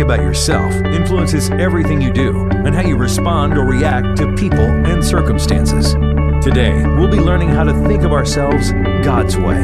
[0.00, 4.64] think about yourself influences everything you do and how you respond or react to people
[4.64, 5.92] and circumstances.
[6.42, 8.72] Today, we'll be learning how to think of ourselves
[9.04, 9.62] God's way.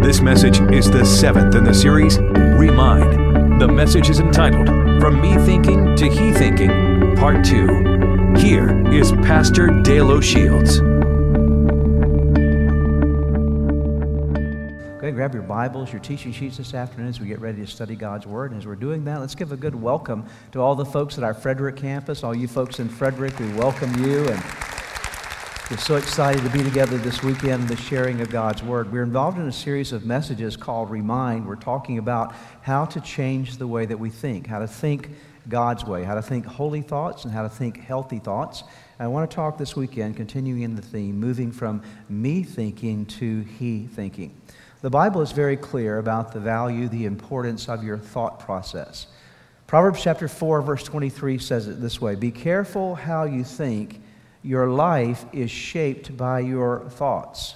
[0.00, 3.60] This message is the seventh in the series, Remind.
[3.60, 4.68] The message is entitled
[5.02, 8.36] From Me Thinking to He Thinking, Part 2.
[8.38, 10.93] Here is Pastor Dale O'Shields.
[15.14, 18.26] Grab your Bibles, your teaching sheets this afternoon as we get ready to study God's
[18.26, 18.50] Word.
[18.50, 21.22] And as we're doing that, let's give a good welcome to all the folks at
[21.22, 23.38] our Frederick campus, all you folks in Frederick.
[23.38, 24.42] We welcome you and
[25.70, 28.90] we're so excited to be together this weekend the sharing of God's Word.
[28.90, 31.46] We're involved in a series of messages called Remind.
[31.46, 35.10] We're talking about how to change the way that we think, how to think
[35.48, 38.64] God's way, how to think holy thoughts, and how to think healthy thoughts.
[38.98, 43.42] I want to talk this weekend, continuing in the theme, moving from me thinking to
[43.42, 44.34] he thinking.
[44.84, 49.06] The Bible is very clear about the value, the importance of your thought process.
[49.66, 54.02] Proverbs chapter 4, verse 23 says it this way Be careful how you think.
[54.42, 57.54] Your life is shaped by your thoughts.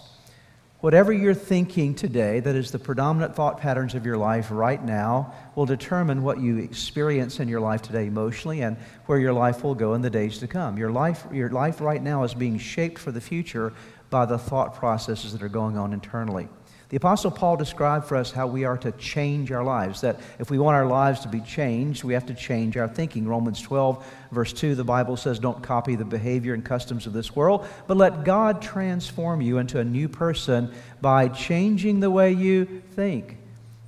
[0.81, 5.35] Whatever you're thinking today, that is the predominant thought patterns of your life right now,
[5.55, 9.75] will determine what you experience in your life today emotionally and where your life will
[9.75, 10.79] go in the days to come.
[10.79, 13.75] Your life, your life right now is being shaped for the future
[14.09, 16.49] by the thought processes that are going on internally.
[16.91, 20.51] The Apostle Paul described for us how we are to change our lives, that if
[20.51, 23.27] we want our lives to be changed, we have to change our thinking.
[23.27, 27.37] Romans 12, verse 2, the Bible says, Don't copy the behavior and customs of this
[27.37, 30.73] world, but let God transform you into a new person
[31.03, 33.38] by changing the way you think.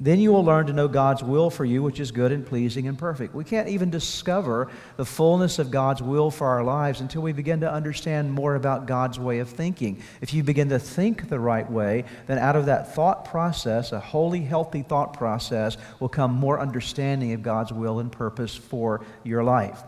[0.02, 2.88] Then you will learn to know God's will for you, which is good and pleasing
[2.88, 3.34] and perfect.
[3.34, 7.60] We can't even discover the fullness of God's will for our lives until we begin
[7.60, 10.02] to understand more about God's way of thinking.
[10.22, 14.00] If you begin to think the right way, then out of that thought process, a
[14.00, 19.44] holy, healthy thought process, will come more understanding of God's will and purpose for your
[19.44, 19.82] life.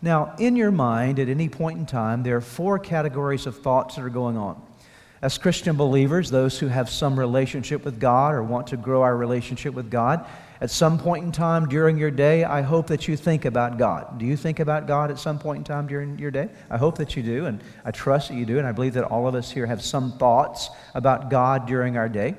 [0.00, 3.96] Now, in your mind, at any point in time, there are four categories of thoughts
[3.96, 4.62] that are going on.
[5.20, 9.16] As Christian believers, those who have some relationship with God or want to grow our
[9.16, 10.24] relationship with God,
[10.60, 14.18] at some point in time during your day, I hope that you think about God.
[14.18, 16.48] Do you think about God at some point in time during your day?
[16.70, 19.04] I hope that you do, and I trust that you do, and I believe that
[19.04, 22.34] all of us here have some thoughts about God during our day.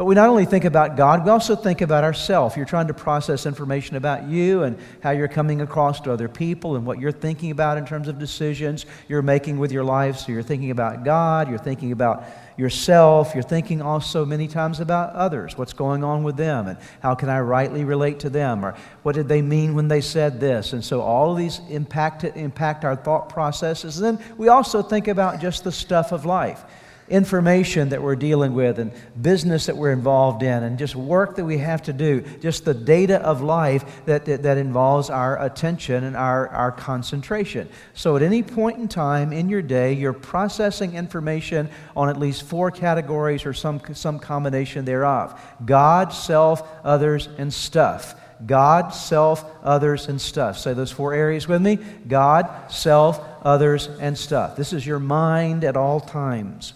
[0.00, 2.56] But we not only think about God, we also think about ourselves.
[2.56, 6.76] You're trying to process information about you and how you're coming across to other people
[6.76, 10.16] and what you're thinking about in terms of decisions you're making with your life.
[10.16, 12.24] So you're thinking about God, you're thinking about
[12.56, 17.14] yourself, you're thinking also many times about others, what's going on with them, and how
[17.14, 20.72] can I rightly relate to them, or what did they mean when they said this.
[20.72, 24.00] And so all of these impact, impact our thought processes.
[24.00, 26.64] And then we also think about just the stuff of life
[27.10, 31.44] information that we're dealing with and business that we're involved in and just work that
[31.44, 36.04] we have to do, just the data of life that, that, that, involves our attention
[36.04, 37.68] and our, our concentration.
[37.94, 42.44] So at any point in time in your day, you're processing information on at least
[42.44, 48.14] four categories or some, some combination thereof God, self, others, and stuff.
[48.46, 50.58] God, self, others, and stuff.
[50.58, 51.76] Say those four areas with me
[52.06, 54.56] God, self, others, and stuff.
[54.56, 56.74] This is your mind at all times.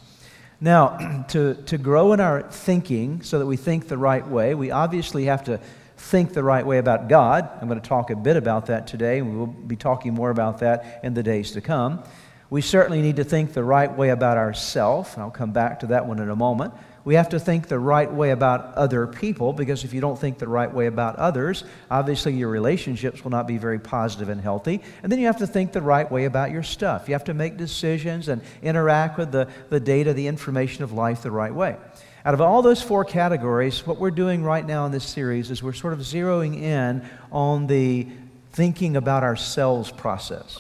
[0.64, 4.70] Now, to, to grow in our thinking so that we think the right way, we
[4.70, 5.60] obviously have to
[5.98, 7.46] think the right way about God.
[7.60, 10.30] I'm going to talk a bit about that today, and we will be talking more
[10.30, 12.02] about that in the days to come.
[12.48, 15.88] We certainly need to think the right way about ourselves, and I'll come back to
[15.88, 16.72] that one in a moment.
[17.04, 20.38] We have to think the right way about other people because if you don't think
[20.38, 24.80] the right way about others, obviously your relationships will not be very positive and healthy.
[25.02, 27.06] And then you have to think the right way about your stuff.
[27.06, 31.22] You have to make decisions and interact with the, the data, the information of life
[31.22, 31.76] the right way.
[32.24, 35.62] Out of all those four categories, what we're doing right now in this series is
[35.62, 38.06] we're sort of zeroing in on the
[38.52, 40.58] thinking about ourselves process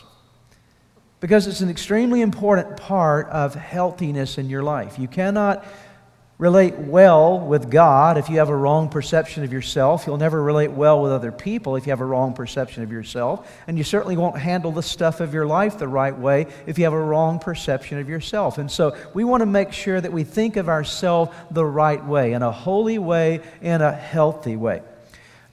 [1.24, 4.98] because it's an extremely important part of healthiness in your life.
[4.98, 5.64] You cannot
[6.36, 10.04] relate well with God if you have a wrong perception of yourself.
[10.06, 13.48] You'll never relate well with other people if you have a wrong perception of yourself.
[13.66, 16.84] And you certainly won't handle the stuff of your life the right way if you
[16.84, 18.58] have a wrong perception of yourself.
[18.58, 22.32] And so we want to make sure that we think of ourselves the right way,
[22.32, 24.82] in a holy way, in a healthy way.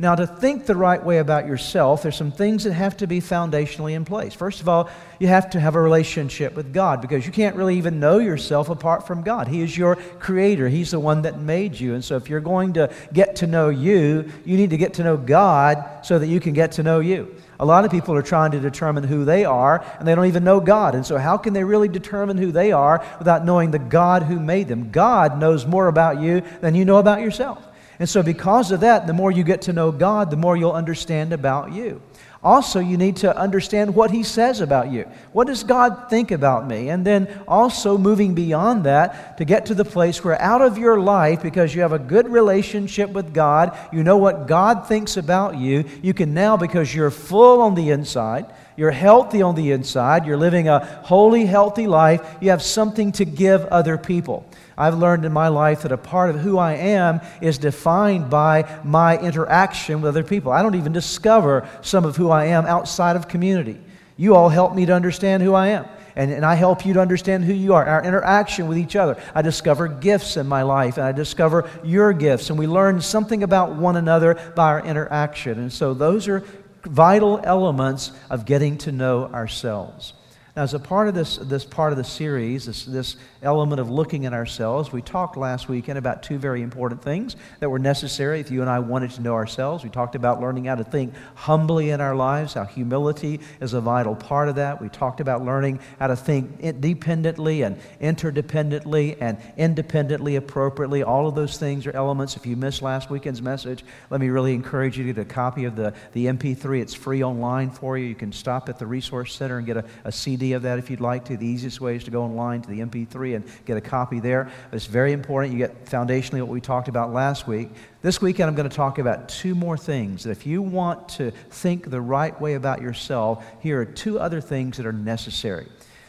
[0.01, 3.21] Now, to think the right way about yourself, there's some things that have to be
[3.21, 4.33] foundationally in place.
[4.33, 4.89] First of all,
[5.19, 8.69] you have to have a relationship with God because you can't really even know yourself
[8.69, 9.47] apart from God.
[9.47, 11.93] He is your creator, He's the one that made you.
[11.93, 15.03] And so, if you're going to get to know you, you need to get to
[15.03, 17.35] know God so that you can get to know you.
[17.59, 20.43] A lot of people are trying to determine who they are, and they don't even
[20.43, 20.95] know God.
[20.95, 24.39] And so, how can they really determine who they are without knowing the God who
[24.39, 24.89] made them?
[24.89, 27.67] God knows more about you than you know about yourself.
[28.01, 30.71] And so, because of that, the more you get to know God, the more you'll
[30.71, 32.01] understand about you.
[32.43, 35.07] Also, you need to understand what He says about you.
[35.33, 36.89] What does God think about me?
[36.89, 40.99] And then also moving beyond that to get to the place where out of your
[40.99, 45.57] life, because you have a good relationship with God, you know what God thinks about
[45.57, 50.25] you, you can now, because you're full on the inside, you're healthy on the inside,
[50.25, 54.43] you're living a holy, healthy life, you have something to give other people.
[54.77, 58.81] I've learned in my life that a part of who I am is defined by
[58.83, 60.51] my interaction with other people.
[60.51, 63.79] I don't even discover some of who I am outside of community.
[64.17, 65.85] You all help me to understand who I am.
[66.15, 67.85] And, and I help you to understand who you are.
[67.85, 69.21] Our interaction with each other.
[69.33, 73.43] I discover gifts in my life, and I discover your gifts, and we learn something
[73.43, 75.57] about one another by our interaction.
[75.57, 76.43] And so, those are
[76.83, 80.13] vital elements of getting to know ourselves.
[80.55, 83.89] Now, as a part of this, this part of the series, this, this element of
[83.89, 88.41] looking at ourselves, we talked last weekend about two very important things that were necessary
[88.41, 89.81] if you and I wanted to know ourselves.
[89.81, 93.79] We talked about learning how to think humbly in our lives, how humility is a
[93.79, 94.81] vital part of that.
[94.81, 101.01] We talked about learning how to think dependently and interdependently and independently appropriately.
[101.01, 102.35] All of those things are elements.
[102.35, 105.63] If you missed last weekend's message, let me really encourage you to get a copy
[105.63, 106.81] of the, the MP3.
[106.81, 108.05] It's free online for you.
[108.05, 110.79] You can stop at the Resource Center and get a, a CD CD of that
[110.79, 111.37] if you'd like to.
[111.37, 114.45] The easiest way is to go online to the MP3 and get a copy there.
[114.71, 115.53] But it's very important.
[115.53, 117.69] You get foundationally what we talked about last week.
[118.01, 121.29] This weekend, I'm going to talk about two more things that if you want to
[121.51, 125.67] think the right way about yourself, here are two other things that are necessary.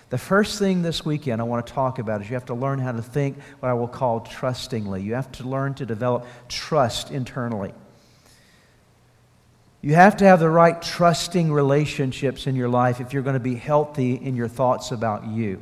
[0.09, 2.79] The first thing this weekend I want to talk about is you have to learn
[2.79, 5.03] how to think what I will call trustingly.
[5.03, 7.75] You have to learn to develop trust internally.
[9.85, 13.41] You have to have the right trusting relationships in your life if you're going to
[13.41, 15.61] be healthy in your thoughts about you.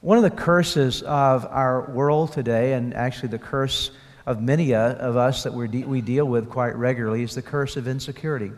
[0.00, 3.90] One of the curses of our world today, and actually the curse
[4.24, 7.86] of many uh, of us that we deal with quite regularly, is the curse of
[7.86, 8.50] insecurity.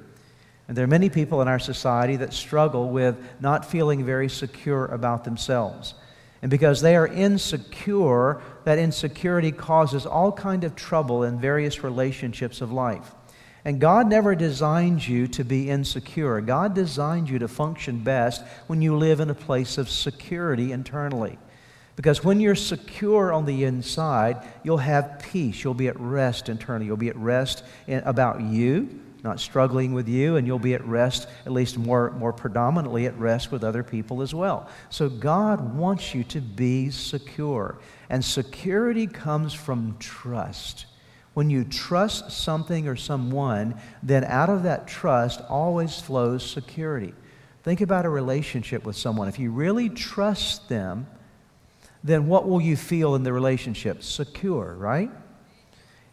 [0.69, 4.87] And there are many people in our society that struggle with not feeling very secure
[4.87, 5.95] about themselves.
[6.43, 12.61] And because they are insecure, that insecurity causes all kind of trouble in various relationships
[12.61, 13.17] of life.
[13.65, 16.41] And God never designed you to be insecure.
[16.43, 21.39] God designed you to function best when you live in a place of security internally.
[21.97, 25.63] Because when you're secure on the inside, you'll have peace.
[25.63, 26.87] You'll be at rest internally.
[26.87, 30.85] You'll be at rest in, about you, not struggling with you, and you'll be at
[30.87, 34.69] rest, at least more, more predominantly at rest with other people as well.
[34.91, 37.79] So God wants you to be secure.
[38.11, 40.87] And security comes from trust.
[41.35, 47.13] When you trust something or someone, then out of that trust always flows security.
[47.65, 49.27] Think about a relationship with someone.
[49.27, 51.07] If you really trust them,
[52.05, 54.03] then what will you feel in the relationship?
[54.03, 55.11] Secure, right?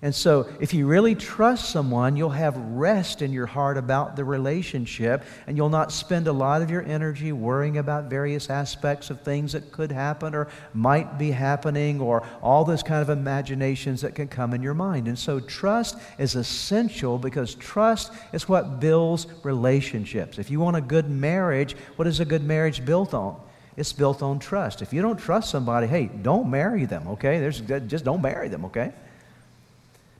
[0.04, 4.26] And so, if you really trust someone, you'll have rest in your heart about the
[4.26, 9.22] relationship, and you'll not spend a lot of your energy worrying about various aspects of
[9.22, 14.16] things that could happen or might be happening, or all those kind of imaginations that
[14.16, 15.08] can come in your mind.
[15.08, 20.40] And so, trust is essential because trust is what builds relationships.
[20.40, 23.40] If you want a good marriage, what is a good marriage built on?
[23.78, 24.82] It's built on trust.
[24.82, 27.40] If you don't trust somebody, hey, don't marry them, okay?
[27.40, 28.94] There's, just don't marry them, okay?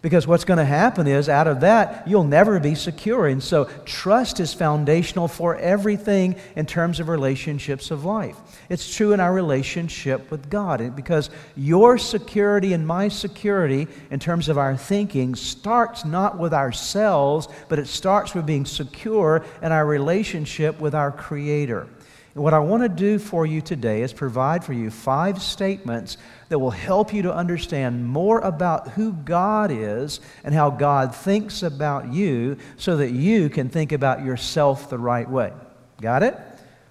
[0.02, 3.28] Because what's going to happen is, out of that, you'll never be secure.
[3.28, 8.36] And so, trust is foundational for everything in terms of relationships of life.
[8.68, 10.96] It's true in our relationship with God.
[10.96, 17.48] Because your security and my security, in terms of our thinking, starts not with ourselves,
[17.70, 21.88] but it starts with being secure in our relationship with our Creator.
[22.34, 26.18] And what I want to do for you today is provide for you five statements
[26.48, 31.62] that will help you to understand more about who God is and how God thinks
[31.62, 35.52] about you so that you can think about yourself the right way.
[36.00, 36.38] Got it?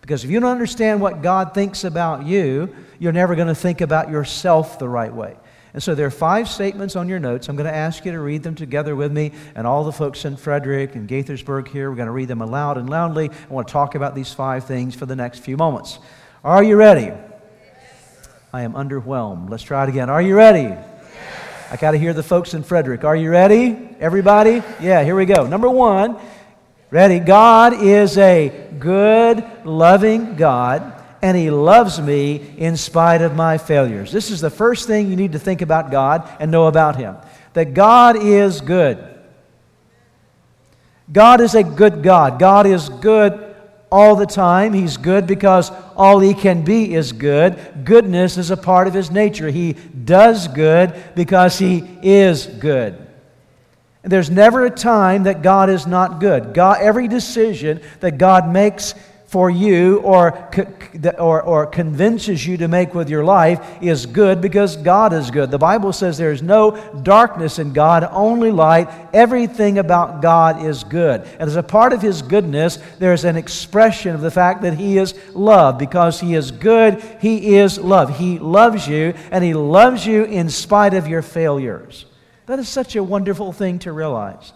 [0.02, 3.80] Because if you don't understand what God thinks about you, you're never going to think
[3.80, 5.36] about yourself the right way.
[5.72, 7.48] And so there are five statements on your notes.
[7.48, 10.24] I'm going to ask you to read them together with me and all the folks
[10.24, 11.90] in Frederick and Gaithersburg here.
[11.90, 13.30] We're going to read them aloud and loudly.
[13.30, 16.00] I want to talk about these five things for the next few moments.
[16.42, 17.12] Are you ready?
[18.52, 19.48] I am underwhelmed.
[19.48, 20.10] Let's try it again.
[20.10, 20.74] Are you ready?
[21.70, 23.04] I got to hear the folks in Frederick.
[23.04, 23.96] Are you ready?
[24.00, 24.62] Everybody?
[24.80, 25.46] Yeah, here we go.
[25.46, 26.18] Number one,
[26.90, 27.20] ready?
[27.20, 34.12] God is a good, loving God and He loves me in spite of my failures.
[34.12, 37.16] This is the first thing you need to think about God and know about Him
[37.52, 39.04] that God is good.
[41.12, 42.38] God is a good God.
[42.38, 43.50] God is good
[43.90, 44.72] all the time.
[44.72, 47.84] He's good because all He can be is good.
[47.84, 49.50] Goodness is a part of His nature.
[49.50, 53.06] He does good because He is good.
[54.02, 56.54] There's never a time that God is not good.
[56.54, 58.94] God, every decision that God makes
[59.30, 60.50] for you or,
[61.16, 65.52] or, or convinces you to make with your life is good because God is good.
[65.52, 66.72] The Bible says there is no
[67.04, 68.88] darkness in God, only light.
[69.12, 71.22] Everything about God is good.
[71.38, 74.98] And as a part of His goodness, there's an expression of the fact that He
[74.98, 75.78] is love.
[75.78, 78.18] Because He is good, He is love.
[78.18, 82.04] He loves you, and He loves you in spite of your failures.
[82.46, 84.52] That is such a wonderful thing to realize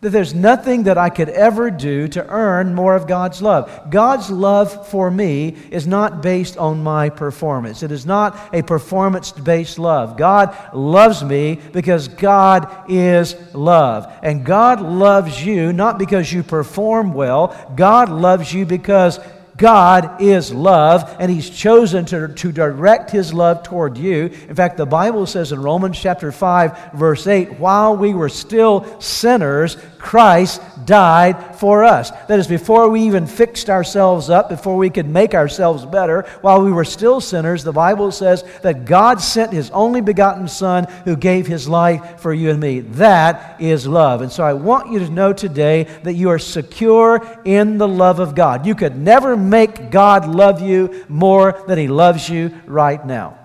[0.00, 3.90] that there's nothing that I could ever do to earn more of God's love.
[3.90, 7.82] God's love for me is not based on my performance.
[7.82, 10.16] It is not a performance based love.
[10.16, 14.12] God loves me because God is love.
[14.22, 19.18] And God loves you not because you perform well, God loves you because
[19.58, 24.26] God is love, and He's chosen to, to direct His love toward you.
[24.48, 29.00] In fact, the Bible says in Romans chapter 5, verse 8, while we were still
[29.00, 32.10] sinners, Christ died for us.
[32.28, 36.62] That is, before we even fixed ourselves up, before we could make ourselves better, while
[36.62, 41.16] we were still sinners, the Bible says that God sent His only begotten Son who
[41.16, 42.80] gave His life for you and me.
[42.80, 44.22] That is love.
[44.22, 48.20] And so I want you to know today that you are secure in the love
[48.20, 48.64] of God.
[48.64, 53.38] You could never make God love you more than He loves you right now.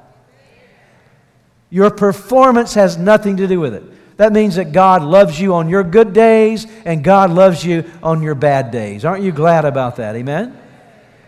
[1.70, 3.84] Your performance has nothing to do with it.
[4.18, 8.22] That means that God loves you on your good days and God loves you on
[8.22, 9.06] your bad days.
[9.06, 10.16] Aren't you glad about that?
[10.16, 10.60] Amen?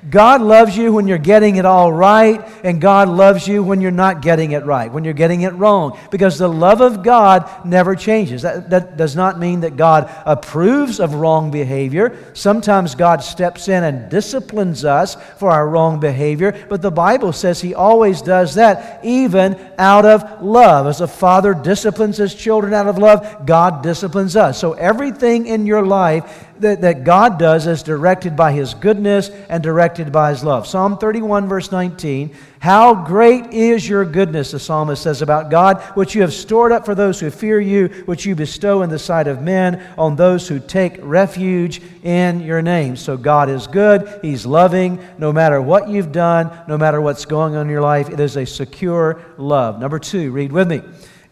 [0.10, 3.92] God loves you when you're getting it all right, and God loves you when you're
[3.92, 7.96] not getting it right, when you're getting it wrong, because the love of God never
[7.96, 8.44] changes.
[8.44, 12.18] That, that does not mean that God approves of wrong behavior.
[12.34, 17.62] Sometimes God steps in and disciplines us for our wrong behavior, but the Bible says
[17.62, 20.88] He always does that, even out of love.
[20.88, 24.60] As a father disciplines his children out of love, God disciplines us.
[24.60, 29.62] So everything in your life that, that God does is directed by His goodness and
[29.62, 30.68] directed by His love.
[30.68, 36.16] Psalm 31, verse 19 How great is your goodness, the psalmist says about God, which
[36.16, 39.28] you have stored up for those who fear you, which you bestow in the sight
[39.28, 42.96] of men, on those who take refuge in your name.
[42.96, 47.56] So God is good, He's loving, no matter what you've done, no matter what's going
[47.56, 49.80] on in your life, it is a secure love.
[49.80, 50.82] Number two, read with me.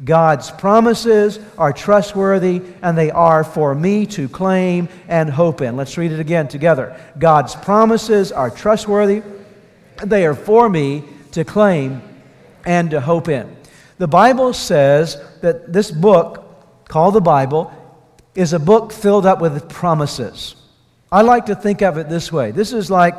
[0.04, 5.78] God's promises are trustworthy and they are for me to claim and hope in.
[5.78, 7.00] Let's read it again together.
[7.18, 9.22] God's promises are trustworthy
[10.00, 12.02] and they are for me to claim
[12.66, 13.56] and to hope in.
[13.98, 17.72] The Bible says that this book, called the Bible,
[18.36, 20.56] is a book filled up with promises.
[21.12, 23.16] I like to think of it this way this is like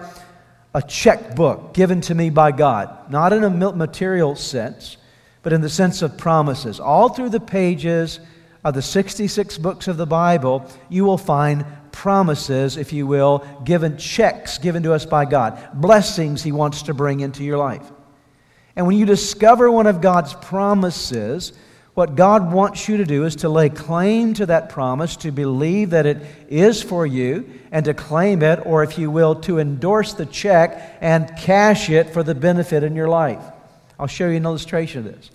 [0.75, 4.97] a checkbook given to me by God, not in a material sense
[5.45, 6.81] but in the sense of promises.
[6.81, 8.19] All through the pages
[8.65, 13.97] of the 66 books of the Bible, you will find promises, if you will, given
[13.97, 17.93] checks given to us by God, blessings He wants to bring into your life.
[18.75, 21.53] And when you discover one of God's promises,
[21.93, 25.91] what God wants you to do is to lay claim to that promise, to believe
[25.91, 30.15] that it is for you, and to claim it, or if you will, to endorse
[30.15, 33.45] the check and cash it for the benefit in your life.
[34.05, 35.31] I'll show you an illustration of this.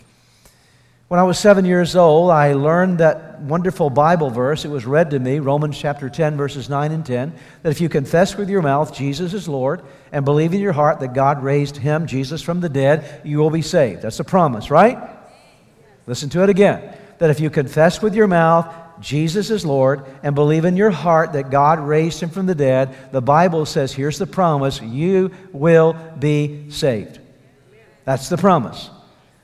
[1.08, 4.64] When I was seven years old, I learned that wonderful Bible verse.
[4.64, 7.34] It was read to me, Romans chapter 10, verses 9 and 10,
[7.64, 11.00] that if you confess with your mouth Jesus is Lord and believe in your heart
[11.00, 14.04] that God raised him, Jesus, from the dead, you will be saved.
[14.04, 15.00] That's a promise, right?
[16.06, 16.96] Listen to it again.
[17.18, 21.34] That if you confess with your mouth Jesus is Lord and believe in your heart
[21.34, 25.94] that God raised him from the dead, the Bible says, here's the promise, you will
[26.20, 27.20] be saved.
[28.10, 28.90] That's the promise.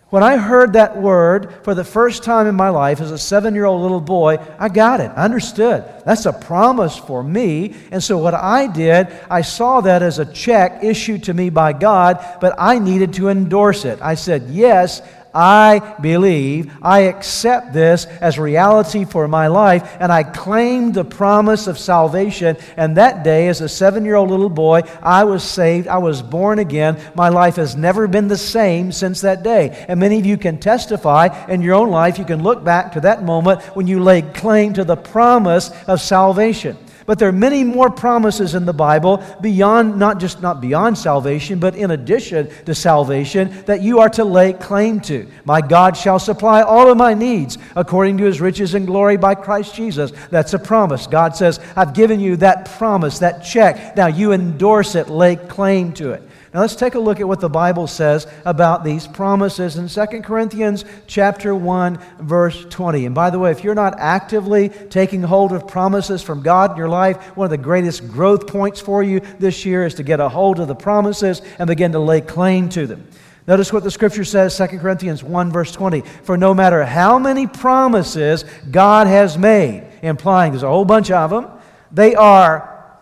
[0.10, 3.54] When I heard that word for the first time in my life as a seven
[3.54, 5.12] year old little boy, I got it.
[5.16, 5.84] I understood.
[6.04, 7.76] That's a promise for me.
[7.92, 11.74] And so, what I did, I saw that as a check issued to me by
[11.74, 14.02] God, but I needed to endorse it.
[14.02, 15.04] I said, Yes,
[15.36, 21.68] I believe, I accept this as reality for my life, and I claim the promise
[21.68, 22.56] of salvation.
[22.78, 25.90] And that day, as a seven year old little boy, I was saved.
[25.90, 26.98] I was born again.
[27.16, 29.86] My life has never been the same since that day.
[29.90, 32.18] And many of you can testify in your own life.
[32.18, 36.00] You can look back to that moment when you laid claim to the promise of
[36.00, 36.78] salvation.
[37.06, 41.60] But there are many more promises in the Bible beyond, not just not beyond salvation,
[41.60, 45.28] but in addition to salvation that you are to lay claim to.
[45.44, 49.36] My God shall supply all of my needs according to his riches and glory by
[49.36, 50.12] Christ Jesus.
[50.32, 51.06] That's a promise.
[51.06, 53.96] God says, I've given you that promise, that check.
[53.96, 56.25] Now you endorse it, lay claim to it.
[56.56, 60.22] Now let's take a look at what the Bible says about these promises in 2
[60.22, 63.08] Corinthians chapter 1 verse 20.
[63.08, 66.78] And by the way, if you're not actively taking hold of promises from God in
[66.78, 70.22] your life, one of the greatest growth points for you this year is to get
[70.22, 73.06] a hold of the promises and begin to lay claim to them.
[73.50, 76.04] Notice what the scripture says, 2 Corinthians 1, verse 20.
[76.24, 81.32] For no matter how many promises God has made, implying there's a whole bunch of
[81.32, 81.48] them,
[81.92, 82.98] they are,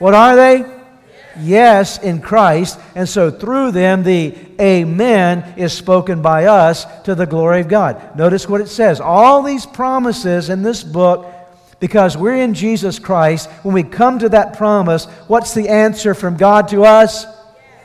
[0.00, 0.77] what are they?
[1.40, 2.78] Yes, in Christ.
[2.94, 8.16] And so through them, the Amen is spoken by us to the glory of God.
[8.16, 9.00] Notice what it says.
[9.00, 11.26] All these promises in this book,
[11.80, 16.36] because we're in Jesus Christ, when we come to that promise, what's the answer from
[16.36, 17.24] God to us?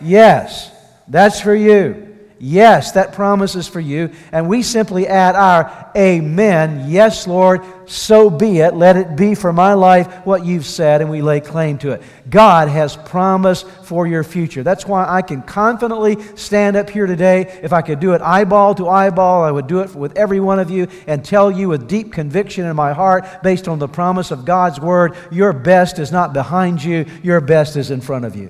[0.01, 0.71] Yes.
[1.07, 2.12] That's for you.
[2.45, 4.09] Yes, that promise is for you.
[4.33, 6.89] And we simply add our Amen.
[6.89, 8.73] Yes, Lord, so be it.
[8.73, 12.01] Let it be for my life what you've said, and we lay claim to it.
[12.29, 14.61] God has promised for your future.
[14.61, 17.61] That's why I can confidently stand up here today.
[17.63, 20.59] If I could do it eyeball to eyeball, I would do it with every one
[20.59, 24.31] of you and tell you with deep conviction in my heart, based on the promise
[24.31, 28.35] of God's word, your best is not behind you, your best is in front of
[28.35, 28.49] you.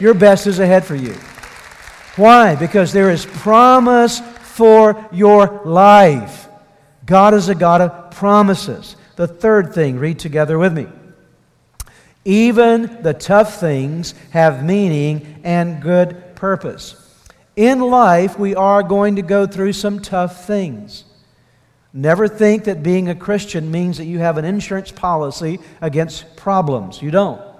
[0.00, 1.16] Your best is ahead for you.
[2.16, 2.56] Why?
[2.56, 6.48] Because there is promise for your life.
[7.06, 8.96] God is a God of promises.
[9.16, 10.86] The third thing, read together with me.
[12.24, 16.96] Even the tough things have meaning and good purpose.
[17.56, 21.04] In life, we are going to go through some tough things.
[21.92, 27.02] Never think that being a Christian means that you have an insurance policy against problems.
[27.02, 27.51] You don't.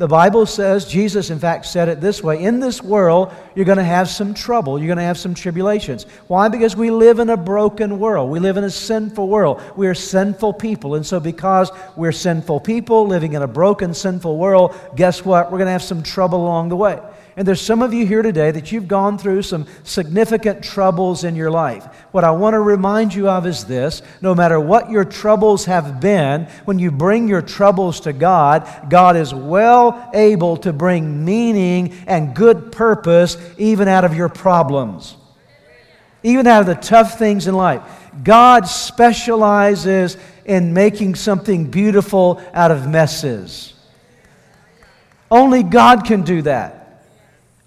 [0.00, 3.76] The Bible says, Jesus, in fact, said it this way In this world, you're going
[3.76, 4.78] to have some trouble.
[4.78, 6.04] You're going to have some tribulations.
[6.26, 6.48] Why?
[6.48, 8.30] Because we live in a broken world.
[8.30, 9.60] We live in a sinful world.
[9.76, 10.94] We are sinful people.
[10.94, 15.52] And so, because we're sinful people living in a broken, sinful world, guess what?
[15.52, 16.98] We're going to have some trouble along the way.
[17.36, 21.36] And there's some of you here today that you've gone through some significant troubles in
[21.36, 21.84] your life.
[22.10, 26.00] What I want to remind you of is this no matter what your troubles have
[26.00, 31.92] been, when you bring your troubles to God, God is well able to bring meaning
[32.06, 35.16] and good purpose even out of your problems,
[36.22, 37.82] even out of the tough things in life.
[38.24, 43.74] God specializes in making something beautiful out of messes.
[45.30, 46.79] Only God can do that.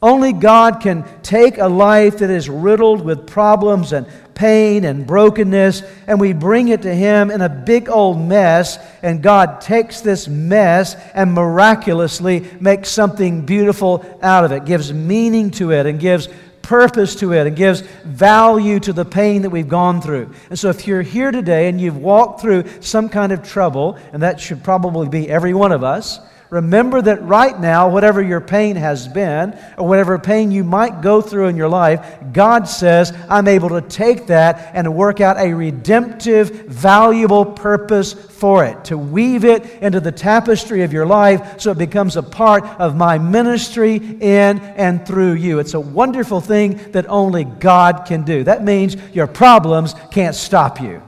[0.04, 5.82] Only God can take a life that is riddled with problems and pain and brokenness,
[6.08, 10.28] and we bring it to Him in a big old mess, and God takes this
[10.28, 16.28] mess and miraculously makes something beautiful out of it, gives meaning to it, and gives
[16.62, 20.34] purpose to it and gives value to the pain that we've gone through.
[20.50, 24.22] And so, if you're here today and you've walked through some kind of trouble, and
[24.22, 26.20] that should probably be every one of us,
[26.54, 31.20] Remember that right now, whatever your pain has been, or whatever pain you might go
[31.20, 35.52] through in your life, God says, I'm able to take that and work out a
[35.52, 41.72] redemptive, valuable purpose for it, to weave it into the tapestry of your life so
[41.72, 45.58] it becomes a part of my ministry in and through you.
[45.58, 48.44] It's a wonderful thing that only God can do.
[48.44, 51.02] That means your problems can't stop you.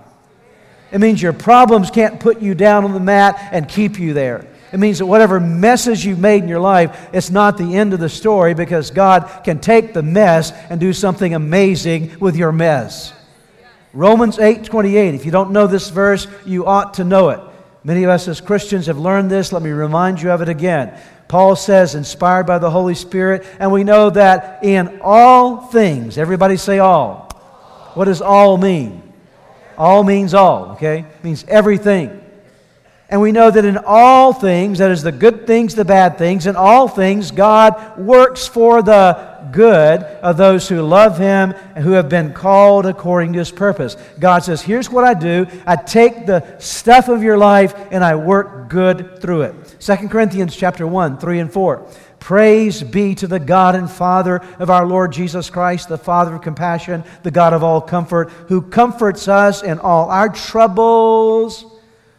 [0.92, 4.48] It means your problems can't put you down on the mat and keep you there.
[4.76, 8.02] It means that whatever messes you've made in your life, it's not the end of
[8.02, 13.14] the story because God can take the mess and do something amazing with your mess.
[13.94, 15.16] Romans 8 28.
[15.16, 17.40] If you don't know this verse, you ought to know it.
[17.86, 19.54] Many of us as Christians have learned this.
[19.54, 21.00] Let me remind you of it again.
[21.30, 26.58] Paul says, inspired by the Holy Spirit, and we know that in all things, everybody
[26.58, 27.30] say all.
[27.94, 29.14] What does all mean?
[29.78, 31.06] All means all, okay?
[31.18, 32.25] It means everything.
[33.08, 36.48] And we know that in all things, that is the good things, the bad things,
[36.48, 41.92] in all things, God works for the good of those who love Him and who
[41.92, 43.96] have been called according to His purpose.
[44.20, 48.16] God says, Here's what I do I take the stuff of your life and I
[48.16, 49.76] work good through it.
[49.80, 51.88] 2 Corinthians chapter 1, 3 and 4.
[52.20, 56.42] Praise be to the God and Father of our Lord Jesus Christ, the Father of
[56.42, 61.66] compassion, the God of all comfort, who comforts us in all our troubles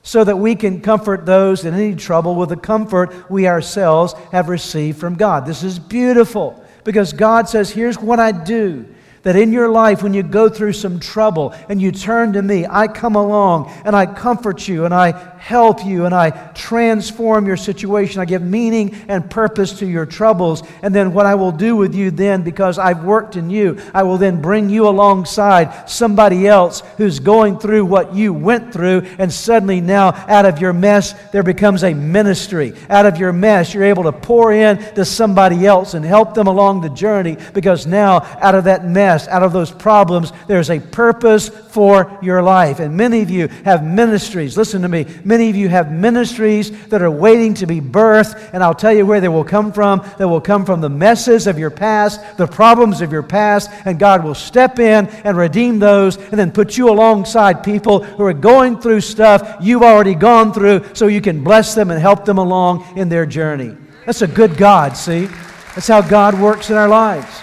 [0.06, 4.48] so that we can comfort those in any trouble with the comfort we ourselves have
[4.48, 5.44] received from God.
[5.44, 8.86] This is beautiful because God says, Here's what I do
[9.22, 12.64] that in your life, when you go through some trouble and you turn to me,
[12.64, 17.56] I come along and I comfort you and I help you and I transform your
[17.56, 18.20] situation.
[18.20, 20.64] I give meaning and purpose to your troubles.
[20.82, 24.02] And then what I will do with you then, because I've worked in you, I
[24.02, 29.06] will then bring you alongside somebody else who's going through what you went through.
[29.18, 32.72] And suddenly now, out of your mess, there becomes a ministry.
[32.90, 36.48] Out of your mess, you're able to pour in to somebody else and help them
[36.48, 40.80] along the journey because now, out of that mess, out of those problems, there's a
[40.80, 42.80] purpose for your life.
[42.80, 44.56] And many of you have ministries.
[44.56, 45.06] Listen to me.
[45.22, 48.94] Many Many of you have ministries that are waiting to be birthed, and I'll tell
[48.94, 50.02] you where they will come from.
[50.16, 53.98] They will come from the messes of your past, the problems of your past, and
[53.98, 58.32] God will step in and redeem those and then put you alongside people who are
[58.32, 62.38] going through stuff you've already gone through so you can bless them and help them
[62.38, 63.76] along in their journey.
[64.06, 65.26] That's a good God, see?
[65.74, 67.42] That's how God works in our lives.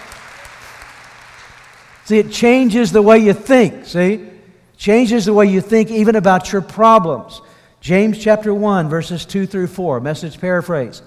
[2.06, 4.28] See, it changes the way you think, see?
[4.78, 7.40] Changes the way you think even about your problems.
[7.84, 11.02] James chapter 1, verses 2 through 4, message paraphrase.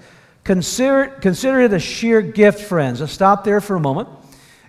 [0.45, 3.01] Consider, consider it a sheer gift, friends.
[3.01, 4.11] Let's stop there for a moment.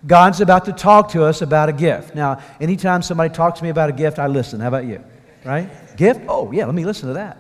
[0.06, 2.16] God's about to talk to us about a gift.
[2.16, 4.62] Now, anytime somebody talks to me about a gift, I listen.
[4.62, 5.04] How about you?
[5.44, 5.70] Right?
[5.98, 6.22] Gift?
[6.30, 7.40] Oh, yeah, let me listen to that.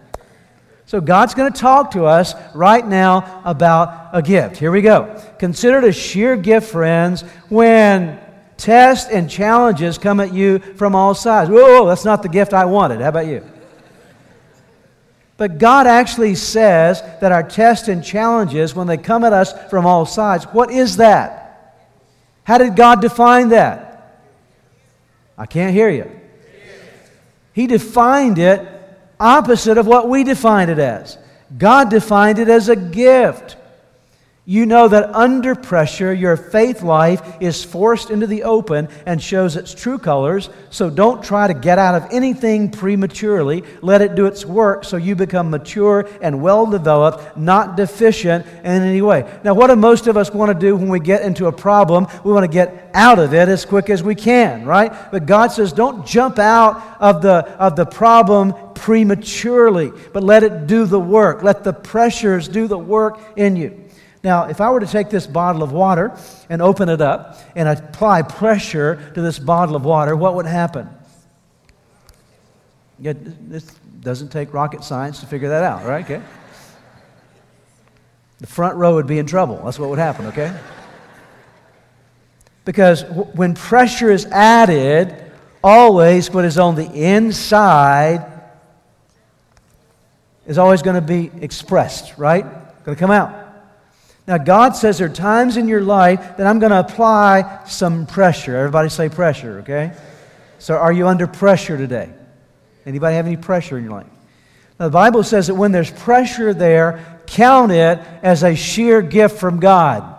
[0.85, 4.57] So, God's going to talk to us right now about a gift.
[4.57, 5.17] Here we go.
[5.39, 8.19] Consider it a sheer gift, friends, when
[8.57, 11.49] tests and challenges come at you from all sides.
[11.49, 12.99] Whoa, that's not the gift I wanted.
[12.99, 13.49] How about you?
[15.37, 19.85] But God actually says that our tests and challenges, when they come at us from
[19.85, 21.83] all sides, what is that?
[22.43, 24.23] How did God define that?
[25.37, 26.09] I can't hear you.
[27.53, 28.67] He defined it
[29.19, 31.17] opposite of what we defined it as.
[31.55, 33.56] God defined it as a gift
[34.49, 39.57] you know that under pressure, your faith life is forced into the open and shows
[39.57, 40.49] its true colors.
[40.69, 43.65] So don't try to get out of anything prematurely.
[43.81, 48.83] Let it do its work so you become mature and well developed, not deficient in
[48.83, 49.29] any way.
[49.43, 52.07] Now, what do most of us want to do when we get into a problem?
[52.23, 54.93] We want to get out of it as quick as we can, right?
[55.11, 60.67] But God says, don't jump out of the, of the problem prematurely, but let it
[60.67, 61.43] do the work.
[61.43, 63.83] Let the pressures do the work in you.
[64.23, 66.17] Now, if I were to take this bottle of water
[66.49, 70.89] and open it up and apply pressure to this bottle of water, what would happen?
[72.99, 73.63] This
[74.01, 76.03] doesn't take rocket science to figure that out, right?
[76.03, 76.21] Okay.
[78.39, 79.61] The front row would be in trouble.
[79.63, 80.57] That's what would happen, okay?
[82.65, 85.31] Because when pressure is added,
[85.63, 88.25] always what is on the inside
[90.45, 92.43] is always going to be expressed, right?
[92.83, 93.46] Going to come out.
[94.27, 98.05] Now, God says there are times in your life that I'm going to apply some
[98.05, 98.57] pressure.
[98.57, 99.93] Everybody say pressure, okay?
[100.59, 102.11] So, are you under pressure today?
[102.85, 104.07] Anybody have any pressure in your life?
[104.79, 109.39] Now, the Bible says that when there's pressure there, count it as a sheer gift
[109.39, 110.13] from God.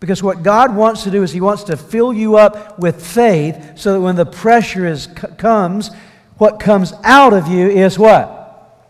[0.00, 3.78] Because what God wants to do is He wants to fill you up with faith
[3.78, 5.90] so that when the pressure is, comes,
[6.38, 8.43] what comes out of you is what?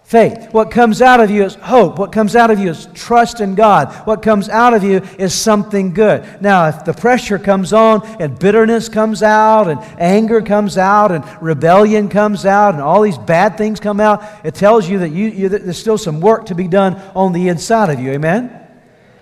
[0.05, 0.53] Faith.
[0.53, 1.99] What comes out of you is hope.
[1.99, 3.93] What comes out of you is trust in God.
[4.07, 6.43] What comes out of you is something good.
[6.43, 11.25] Now, if the pressure comes on and bitterness comes out and anger comes out and
[11.43, 15.29] rebellion comes out and all these bad things come out, it tells you that you,
[15.29, 18.11] you, there's still some work to be done on the inside of you.
[18.12, 18.61] Amen?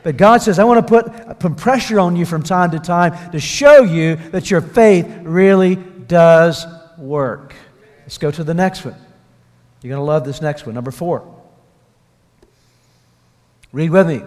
[0.02, 3.38] But God says, I want to put pressure on you from time to time to
[3.38, 6.66] show you that your faith really does
[6.98, 7.54] work.
[8.00, 8.96] Let's go to the next one.
[9.82, 10.74] You're going to love this next one.
[10.74, 11.28] Number four.
[13.72, 14.22] Read with me.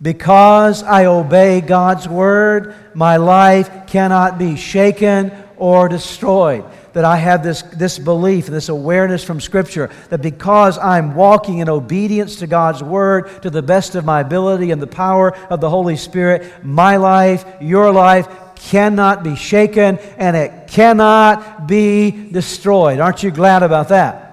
[0.00, 6.64] Because I obey God's word, my life cannot be shaken or destroyed.
[6.94, 11.68] That I have this, this belief, this awareness from Scripture, that because I'm walking in
[11.68, 15.68] obedience to God's Word to the best of my ability and the power of the
[15.68, 22.98] Holy Spirit, my life, your life, cannot be shaken and it cannot be destroyed.
[22.98, 24.29] Aren't you glad about that?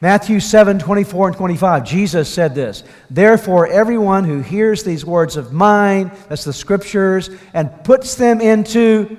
[0.00, 5.52] Matthew 7 24 and 25, Jesus said this Therefore, everyone who hears these words of
[5.52, 9.16] mine, that's the scriptures, and puts them into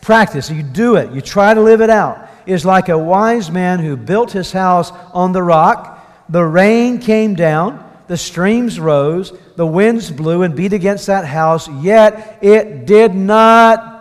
[0.00, 3.78] practice, you do it, you try to live it out, is like a wise man
[3.78, 5.92] who built his house on the rock.
[6.30, 11.68] The rain came down, the streams rose, the winds blew and beat against that house,
[11.68, 13.95] yet it did not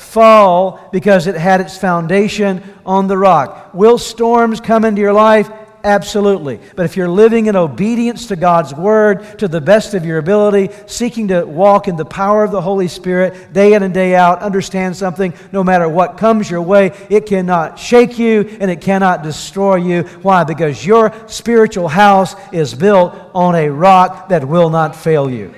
[0.00, 3.74] fall because it had its foundation on the rock.
[3.74, 5.50] Will storms come into your life?
[5.84, 6.60] Absolutely.
[6.76, 10.70] But if you're living in obedience to God's word to the best of your ability,
[10.86, 14.42] seeking to walk in the power of the Holy Spirit day in and day out,
[14.42, 19.22] understand something, no matter what comes your way, it cannot shake you and it cannot
[19.22, 20.02] destroy you.
[20.22, 20.44] Why?
[20.44, 25.54] Because your spiritual house is built on a rock that will not fail you.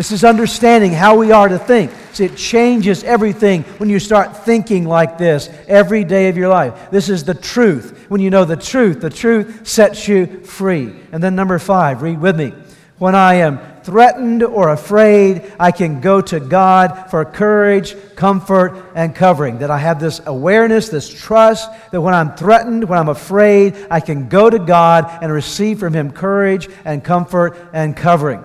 [0.00, 1.90] This is understanding how we are to think.
[2.14, 6.90] See, it changes everything when you start thinking like this every day of your life.
[6.90, 8.06] This is the truth.
[8.08, 10.94] When you know the truth, the truth sets you free.
[11.12, 12.54] And then, number five, read with me.
[12.96, 19.14] When I am threatened or afraid, I can go to God for courage, comfort, and
[19.14, 19.58] covering.
[19.58, 24.00] That I have this awareness, this trust that when I'm threatened, when I'm afraid, I
[24.00, 28.42] can go to God and receive from Him courage and comfort and covering.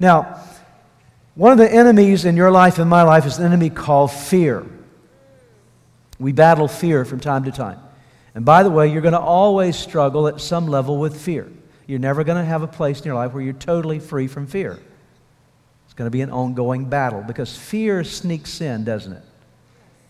[0.00, 0.44] Now,
[1.38, 4.66] one of the enemies in your life and my life is an enemy called fear.
[6.18, 7.78] We battle fear from time to time.
[8.34, 11.48] And by the way, you're going to always struggle at some level with fear.
[11.86, 14.48] You're never going to have a place in your life where you're totally free from
[14.48, 14.80] fear.
[15.84, 19.22] It's going to be an ongoing battle because fear sneaks in, doesn't it?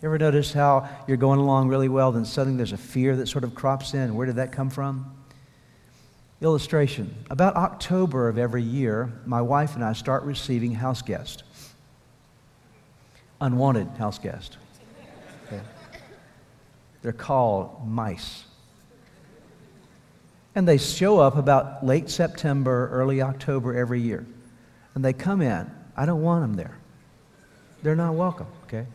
[0.00, 3.28] You ever notice how you're going along really well, then suddenly there's a fear that
[3.28, 4.14] sort of crops in?
[4.14, 5.17] Where did that come from?
[6.40, 7.14] Illustration.
[7.30, 11.42] About October of every year, my wife and I start receiving house guests.
[13.40, 14.56] Unwanted house guests.
[15.46, 15.60] Okay.
[17.02, 18.44] They're called mice.
[20.54, 24.24] And they show up about late September, early October every year.
[24.94, 25.70] And they come in.
[25.96, 26.78] I don't want them there.
[27.82, 28.86] They're not welcome, okay?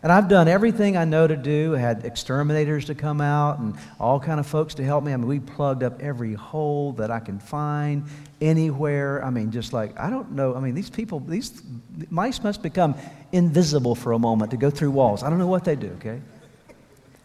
[0.00, 1.74] And I've done everything I know to do.
[1.74, 5.12] I had exterminators to come out and all kind of folks to help me.
[5.12, 8.04] I mean, we plugged up every hole that I can find
[8.40, 9.24] anywhere.
[9.24, 10.54] I mean, just like, I don't know.
[10.54, 11.62] I mean, these people, these
[12.10, 12.94] mice must become
[13.32, 15.24] invisible for a moment to go through walls.
[15.24, 16.20] I don't know what they do, okay?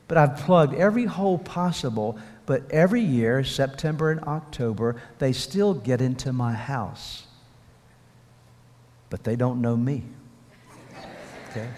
[0.08, 2.18] But I've plugged every hole possible.
[2.48, 7.28] But every year, September and October, they still get into my house.
[9.12, 10.04] But they don't know me.
[11.52, 11.70] Okay?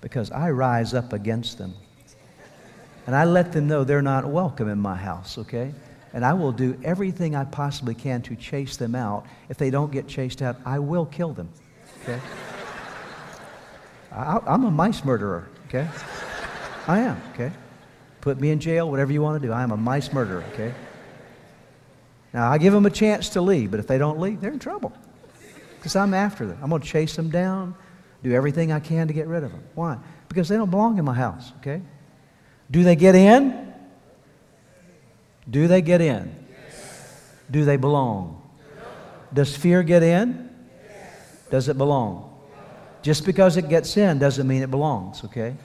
[0.00, 1.74] Because I rise up against them.
[3.06, 5.72] And I let them know they're not welcome in my house, okay?
[6.12, 9.26] And I will do everything I possibly can to chase them out.
[9.48, 11.48] If they don't get chased out, I will kill them,
[12.02, 12.20] okay?
[14.12, 15.88] I, am a mice murderer, okay?
[16.86, 17.52] I am, okay?
[18.20, 19.52] Put me in jail, whatever you want to do.
[19.52, 20.74] I am a mice murderer, okay?
[22.32, 24.58] Now, I give them a chance to leave, but if they don't leave, they're in
[24.58, 24.92] trouble
[25.78, 26.58] because I'm after them.
[26.62, 27.74] I'm going to chase them down
[28.22, 29.62] do everything I can to get rid of them.
[29.74, 29.98] Why?
[30.28, 31.80] Because they don't belong in my house, okay?
[32.70, 33.72] Do they get in?
[35.48, 36.34] Do they get in?
[36.50, 37.32] Yes.
[37.50, 38.42] Do they belong?
[38.76, 38.82] No.
[39.32, 40.50] Does fear get in?
[40.84, 41.46] Yes.
[41.50, 42.38] Does it belong?
[42.52, 42.58] No.
[43.02, 45.56] Just because it gets in doesn't mean it belongs, okay?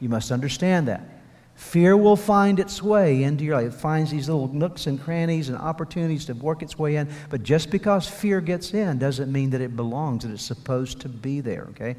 [0.00, 1.19] You must understand that.
[1.60, 3.74] Fear will find its way into your life.
[3.74, 7.08] It finds these little nooks and crannies and opportunities to work its way in.
[7.28, 11.08] But just because fear gets in doesn't mean that it belongs, that it's supposed to
[11.10, 11.96] be there, okay?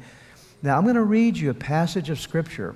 [0.62, 2.74] Now, I'm going to read you a passage of Scripture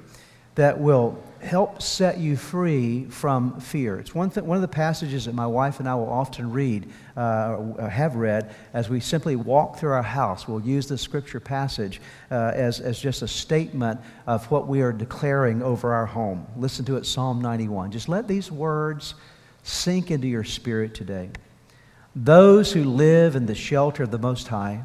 [0.55, 3.99] that will help set you free from fear.
[3.99, 6.91] It's one, th- one of the passages that my wife and I will often read,
[7.17, 10.49] uh, have read, as we simply walk through our house.
[10.49, 14.93] We'll use the scripture passage uh, as, as just a statement of what we are
[14.93, 16.47] declaring over our home.
[16.57, 17.91] Listen to it, Psalm 91.
[17.91, 19.15] Just let these words
[19.63, 21.31] sink into your spirit today.
[22.15, 24.83] Those who live in the shelter of the Most High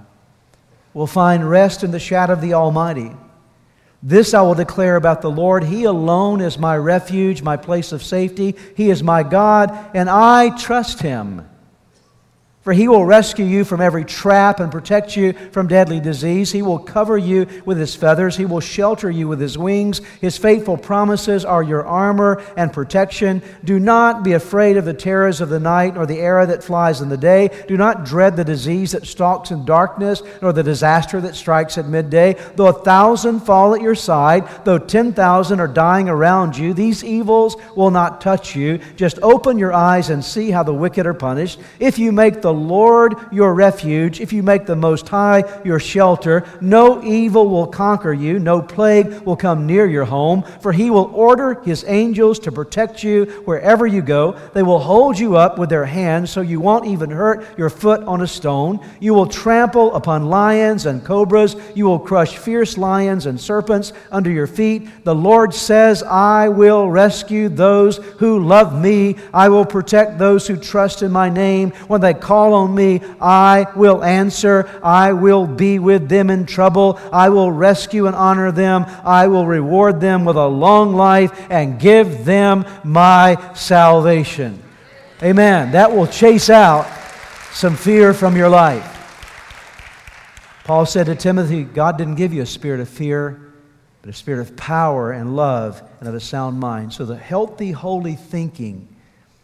[0.93, 3.11] will find rest in the shadow of the Almighty.
[4.03, 5.63] This I will declare about the Lord.
[5.63, 8.55] He alone is my refuge, my place of safety.
[8.75, 11.47] He is my God, and I trust him.
[12.63, 16.51] For he will rescue you from every trap and protect you from deadly disease.
[16.51, 18.37] He will cover you with his feathers.
[18.37, 19.99] He will shelter you with his wings.
[20.19, 23.41] His faithful promises are your armor and protection.
[23.63, 27.01] Do not be afraid of the terrors of the night, nor the arrow that flies
[27.01, 27.49] in the day.
[27.67, 31.87] Do not dread the disease that stalks in darkness, nor the disaster that strikes at
[31.87, 32.35] midday.
[32.55, 37.03] Though a thousand fall at your side, though ten thousand are dying around you, these
[37.03, 38.77] evils will not touch you.
[38.95, 41.59] Just open your eyes and see how the wicked are punished.
[41.79, 45.79] If you make the the Lord your refuge, if you make the Most High your
[45.79, 50.89] shelter, no evil will conquer you, no plague will come near your home, for he
[50.89, 54.33] will order his angels to protect you wherever you go.
[54.53, 58.03] They will hold you up with their hands so you won't even hurt your foot
[58.03, 58.85] on a stone.
[58.99, 61.55] You will trample upon lions and cobras.
[61.73, 65.05] You will crush fierce lions and serpents under your feet.
[65.05, 69.15] The Lord says, I will rescue those who love me.
[69.33, 71.71] I will protect those who trust in my name.
[71.87, 74.67] When they call call on me, I will answer.
[74.81, 76.99] I will be with them in trouble.
[77.13, 78.85] I will rescue and honor them.
[79.03, 84.63] I will reward them with a long life and give them my salvation.
[85.21, 85.73] Amen.
[85.73, 86.87] That will chase out
[87.51, 88.87] some fear from your life.
[90.63, 93.53] Paul said to Timothy, God didn't give you a spirit of fear,
[94.01, 96.91] but a spirit of power and love and of a sound mind.
[96.91, 98.87] So the healthy, holy thinking,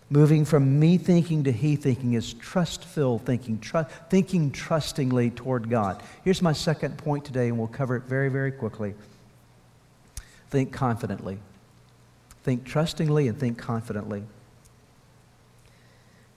[0.10, 5.70] moving from me thinking to he thinking, is trust filled thinking, tr- thinking trustingly toward
[5.70, 6.02] God.
[6.24, 8.96] Here's my second point today, and we'll cover it very, very quickly.
[10.50, 11.40] Think confidently.
[12.44, 14.24] Think trustingly and think confidently.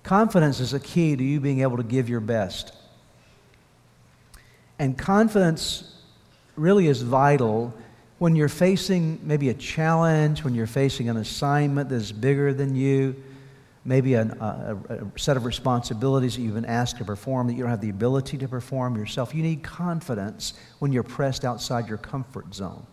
[0.02, 2.72] Confidence is a key to you being able to give your best.
[4.78, 5.94] And confidence
[6.56, 7.72] really is vital
[8.18, 13.14] when you're facing maybe a challenge, when you're facing an assignment that's bigger than you,
[13.84, 17.54] maybe a, uh, a, a, set of responsibilities that you've been asked to perform that
[17.54, 19.34] you don't have the ability to perform yourself.
[19.34, 22.86] You need confidence when you're pressed outside your comfort zone.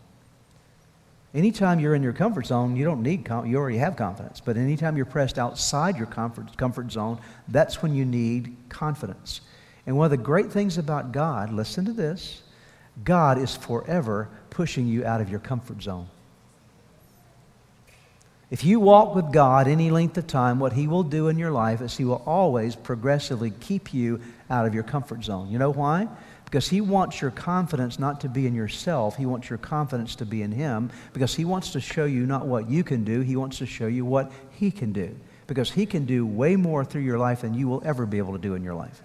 [1.33, 4.39] Anytime you're in your comfort zone, you don't need, you already have confidence.
[4.39, 7.19] But anytime you're pressed outside your comfort, comfort zone,
[7.49, 9.41] that's when you need confidence.
[9.85, 12.43] And one of the great things about God, listen to this
[13.03, 16.07] God is forever pushing you out of your comfort zone.
[18.49, 21.51] If you walk with God any length of time, what He will do in your
[21.51, 25.49] life is He will always progressively keep you out of your comfort zone.
[25.49, 26.07] You know why?
[26.45, 30.25] Because He wants your confidence not to be in yourself, He wants your confidence to
[30.25, 33.35] be in Him, because He wants to show you not what you can do, He
[33.35, 35.13] wants to show you what He can do.
[35.45, 38.31] Because He can do way more through your life than you will ever be able
[38.31, 39.01] to do in your life.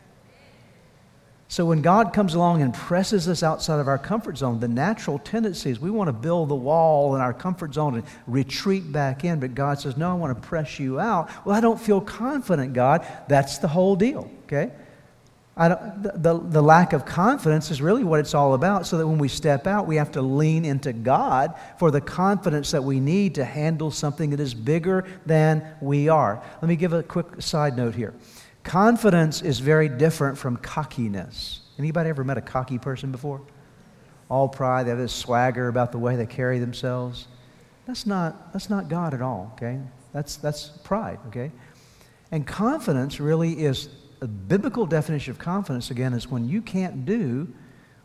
[1.53, 5.19] So when God comes along and presses us outside of our comfort zone, the natural
[5.19, 9.23] tendency is we want to build the wall in our comfort zone and retreat back
[9.23, 9.39] in.
[9.39, 11.29] But God says, No, I want to press you out.
[11.45, 13.07] Well, I don't feel confident, God.
[13.29, 14.73] That's the whole deal, okay?
[15.59, 19.19] the, the, the lack of confidence is really what it's all about, so that when
[19.19, 23.35] we step out, we have to lean into God for the confidence that we need
[23.35, 26.43] to handle something that is bigger than we are.
[26.63, 28.15] Let me give a quick side note here.
[28.65, 31.61] Confidence is very different from cockiness.
[31.79, 33.43] Anybody ever met a cocky person before?
[34.29, 37.27] All pride, they have this swagger about the way they carry themselves.
[37.87, 39.81] That's not, that's not God at all, okay?
[40.13, 41.51] That's, that's pride, okay?
[42.31, 43.89] And confidence really is
[44.21, 47.53] a biblical definition of confidence, again, is when you can't do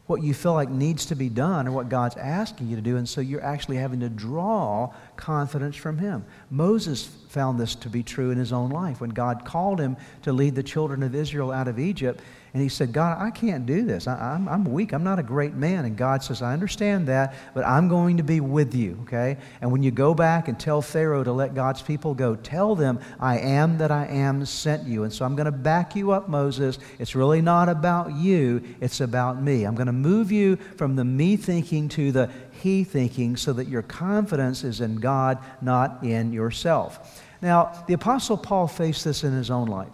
[0.07, 2.97] what you feel like needs to be done or what God's asking you to do,
[2.97, 6.25] and so you're actually having to draw confidence from Him.
[6.49, 9.01] Moses found this to be true in his own life.
[9.01, 12.21] When God called him to lead the children of Israel out of Egypt,
[12.53, 14.07] and he said, God, I can't do this.
[14.07, 14.93] I, am I'm, I'm weak.
[14.93, 15.85] I'm not a great man.
[15.85, 19.37] And God says, I understand that, but I'm going to be with you, okay?
[19.61, 22.99] And when you go back and tell Pharaoh to let God's people go, tell them,
[23.19, 25.03] I am that I am sent you.
[25.03, 26.79] And so I'm going to back you up, Moses.
[26.99, 29.65] It's really not about you, it's about me.
[29.65, 33.67] I'm going to move you from the me thinking to the he thinking so that
[33.67, 37.23] your confidence is in God, not in yourself.
[37.41, 39.93] Now, the Apostle Paul faced this in his own life.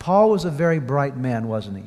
[0.00, 1.84] Paul was a very bright man, wasn't he?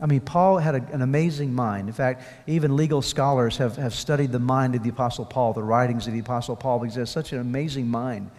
[0.00, 1.88] I mean, Paul had a, an amazing mind.
[1.88, 5.62] In fact, even legal scholars have, have studied the mind of the Apostle Paul, the
[5.62, 8.30] writings of the Apostle Paul, because he has such an amazing mind.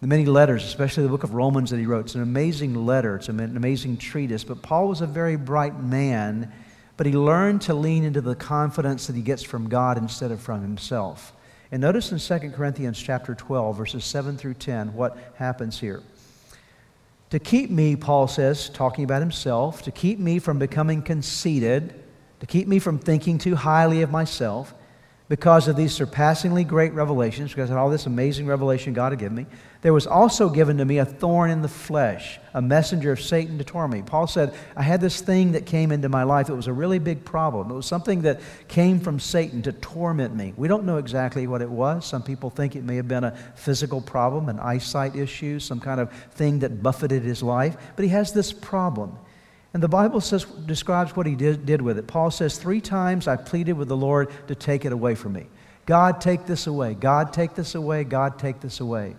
[0.00, 3.16] The many letters, especially the book of Romans that he wrote, it's an amazing letter,
[3.16, 4.44] it's an amazing treatise.
[4.44, 6.52] But Paul was a very bright man,
[6.96, 10.40] but he learned to lean into the confidence that he gets from God instead of
[10.40, 11.32] from himself.
[11.72, 16.02] And notice in 2 Corinthians chapter 12, verses 7 through 10, what happens here.
[17.36, 21.92] To keep me, Paul says, talking about himself, to keep me from becoming conceited,
[22.40, 24.72] to keep me from thinking too highly of myself,
[25.28, 29.36] because of these surpassingly great revelations, because of all this amazing revelation God had given
[29.36, 29.46] me,
[29.82, 33.58] there was also given to me a thorn in the flesh, a messenger of Satan
[33.58, 34.08] to torment me.
[34.08, 36.48] Paul said, I had this thing that came into my life.
[36.48, 37.70] It was a really big problem.
[37.70, 40.54] It was something that came from Satan to torment me.
[40.56, 42.06] We don't know exactly what it was.
[42.06, 46.00] Some people think it may have been a physical problem, an eyesight issue, some kind
[46.00, 47.76] of thing that buffeted his life.
[47.96, 49.18] But he has this problem.
[49.76, 52.06] And the Bible says, describes what he did, did with it.
[52.06, 55.48] Paul says, Three times I pleaded with the Lord to take it away from me.
[55.84, 56.94] God, take this away.
[56.94, 58.02] God, take this away.
[58.04, 59.16] God, take this away.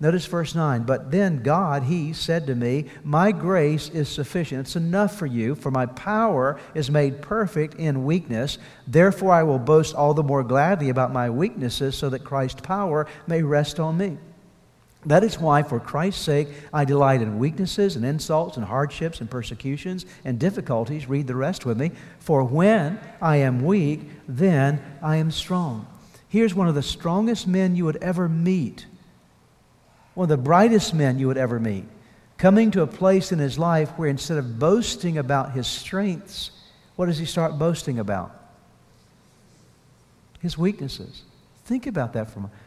[0.00, 0.82] Notice verse 9.
[0.82, 4.62] But then God, He said to me, My grace is sufficient.
[4.62, 8.58] It's enough for you, for my power is made perfect in weakness.
[8.88, 13.06] Therefore, I will boast all the more gladly about my weaknesses, so that Christ's power
[13.28, 14.18] may rest on me.
[15.06, 19.30] That is why, for Christ's sake, I delight in weaknesses and insults and hardships and
[19.30, 21.08] persecutions and difficulties.
[21.08, 21.92] Read the rest with me.
[22.18, 25.86] For when I am weak, then I am strong.
[26.28, 28.86] Here's one of the strongest men you would ever meet
[30.16, 31.84] one of the brightest men you would ever meet.
[32.38, 36.52] Coming to a place in his life where instead of boasting about his strengths,
[36.96, 38.34] what does he start boasting about?
[40.40, 41.22] His weaknesses.
[41.66, 42.60] Think about that for a moment.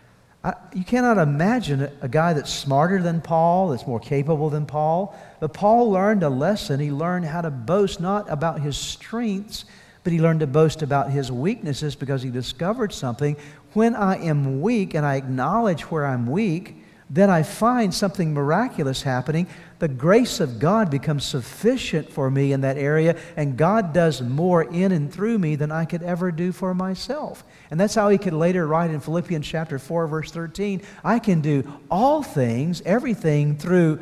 [0.43, 4.65] I, you cannot imagine a, a guy that's smarter than Paul, that's more capable than
[4.65, 5.17] Paul.
[5.39, 6.79] But Paul learned a lesson.
[6.79, 9.65] He learned how to boast not about his strengths,
[10.03, 13.35] but he learned to boast about his weaknesses because he discovered something.
[13.73, 16.75] When I am weak and I acknowledge where I'm weak,
[17.09, 19.47] then I find something miraculous happening.
[19.79, 24.63] The grace of God becomes sufficient for me in that area, and God does more
[24.63, 27.43] in and through me than I could ever do for myself.
[27.71, 31.41] And that's how he could later write in Philippians chapter 4, verse 13 I can
[31.41, 33.99] do all things, everything through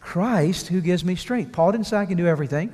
[0.00, 1.52] Christ who gives me strength.
[1.52, 2.72] Paul didn't say I can do everything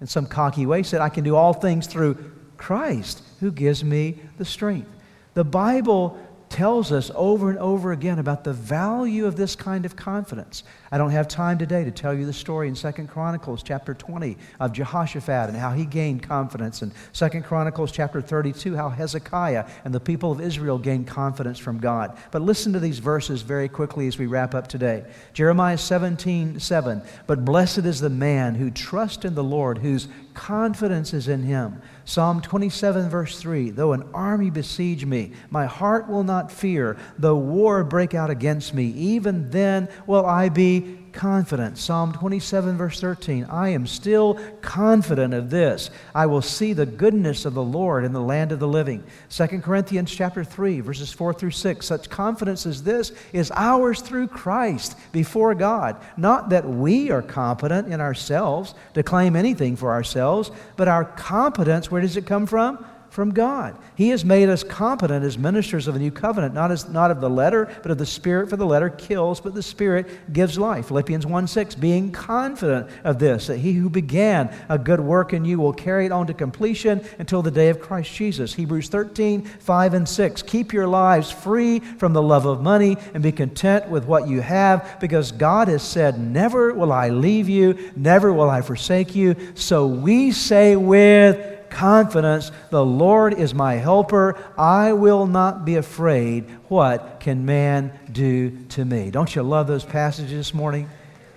[0.00, 2.16] in some cocky way, said I can do all things through
[2.56, 4.90] Christ who gives me the strength.
[5.34, 6.18] The Bible
[6.50, 10.62] tells us over and over again about the value of this kind of confidence.
[10.90, 14.36] I don't have time today to tell you the story in Second Chronicles chapter 20
[14.60, 19.94] of Jehoshaphat and how he gained confidence, and Second Chronicles chapter 32, how Hezekiah and
[19.94, 22.16] the people of Israel gained confidence from God.
[22.30, 25.04] But listen to these verses very quickly as we wrap up today.
[25.32, 27.02] Jeremiah 17, 7.
[27.26, 31.82] But blessed is the man who trusts in the Lord, whose confidence is in him.
[32.08, 36.96] Psalm 27, verse 3 Though an army besiege me, my heart will not fear.
[37.18, 41.78] Though war break out against me, even then will I be confident.
[41.78, 45.90] Psalm 27, verse 13 I am still confident of this.
[46.14, 49.02] I will see the goodness of the Lord in the land of the living.
[49.30, 51.86] 2 Corinthians chapter 3, verses 4 through 6.
[51.86, 55.96] Such confidence as this is ours through Christ before God.
[56.16, 61.90] Not that we are competent in ourselves to claim anything for ourselves, but our competence,
[61.90, 62.84] where does it come from?
[63.18, 63.76] From God.
[63.96, 67.20] He has made us competent as ministers of the new covenant, not, as, not of
[67.20, 70.86] the letter, but of the Spirit, for the letter kills, but the Spirit gives life.
[70.86, 75.44] Philippians 1 6, being confident of this, that he who began a good work in
[75.44, 78.54] you will carry it on to completion until the day of Christ Jesus.
[78.54, 83.20] Hebrews 13 5 and 6, keep your lives free from the love of money and
[83.20, 87.90] be content with what you have, because God has said, Never will I leave you,
[87.96, 89.34] never will I forsake you.
[89.56, 94.36] So we say with confidence the Lord is my helper.
[94.56, 96.44] I will not be afraid.
[96.68, 99.10] What can man do to me?
[99.10, 100.88] Don't you love those passages this morning?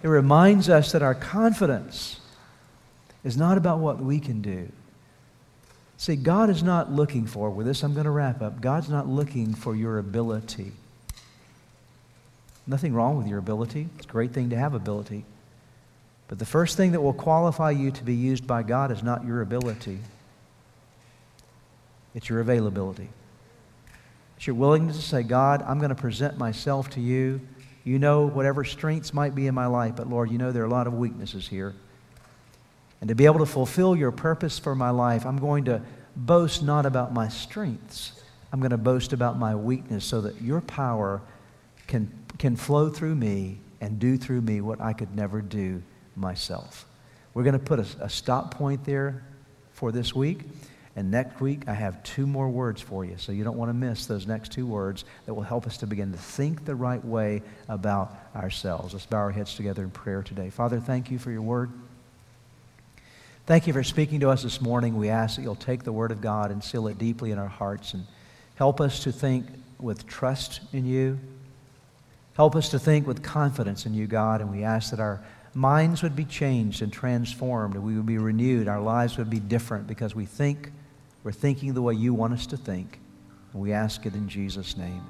[0.04, 2.20] It reminds us that our confidence
[3.24, 4.72] is not about what we can do.
[5.98, 9.08] See, God is not looking for, with this I'm going to wrap up, God's not
[9.08, 10.72] looking for your ability.
[12.66, 13.88] Nothing wrong with your ability.
[13.98, 15.26] It's a great thing to have ability.
[16.28, 19.26] But the first thing that will qualify you to be used by God is not
[19.26, 20.00] your ability.
[22.14, 23.10] It's your availability.
[24.38, 27.42] It's your willingness to say, God, I'm going to present myself to you.
[27.84, 30.68] You know whatever strengths might be in my life, but Lord, you know there are
[30.68, 31.74] a lot of weaknesses here.
[33.00, 35.82] And to be able to fulfill your purpose for my life, I'm going to
[36.16, 38.14] boast not about my strengths.
[38.54, 41.22] I'm going to boast about my weakness so that your power
[41.88, 45.82] can, can flow through me and do through me what I could never do
[46.16, 46.86] myself.
[47.34, 49.24] We're going to put a, a stop point there
[49.72, 50.42] for this week.
[50.96, 53.16] And next week, I have two more words for you.
[53.18, 55.88] So you don't want to miss those next two words that will help us to
[55.88, 58.94] begin to think the right way about ourselves.
[58.94, 60.50] Let's bow our heads together in prayer today.
[60.50, 61.70] Father, thank you for your word.
[63.46, 64.98] Thank you for speaking to us this morning.
[64.98, 67.48] We ask that you'll take the word of God and seal it deeply in our
[67.48, 68.06] hearts and
[68.56, 69.46] help us to think
[69.80, 71.20] with trust in you.
[72.36, 74.42] Help us to think with confidence in you, God.
[74.42, 75.22] And we ask that our
[75.54, 78.68] minds would be changed and transformed, and we would be renewed.
[78.68, 80.72] Our lives would be different because we think
[81.24, 83.00] we're thinking the way you want us to think.
[83.54, 85.04] And we ask it in Jesus' name.